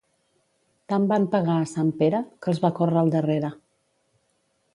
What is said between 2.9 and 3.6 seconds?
al darrere.